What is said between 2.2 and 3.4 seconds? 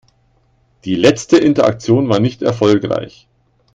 erfolgreich.